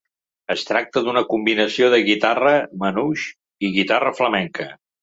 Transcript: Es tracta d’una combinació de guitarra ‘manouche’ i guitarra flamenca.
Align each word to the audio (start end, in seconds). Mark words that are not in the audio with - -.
Es 0.53 0.63
tracta 0.69 1.03
d’una 1.07 1.23
combinació 1.35 1.91
de 1.97 2.01
guitarra 2.09 2.57
‘manouche’ 2.87 3.31
i 3.67 3.73
guitarra 3.79 4.19
flamenca. 4.23 4.73